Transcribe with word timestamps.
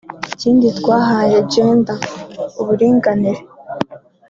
Ikindi 0.33 0.67
twahaye 0.79 1.37
Gender 1.51 1.97
(uburinganire) 2.61 3.41